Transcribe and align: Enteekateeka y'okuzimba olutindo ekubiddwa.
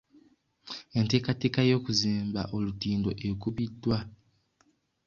Enteekateeka 0.97 1.61
y'okuzimba 1.69 2.41
olutindo 2.55 3.09
ekubiddwa. 3.29 3.97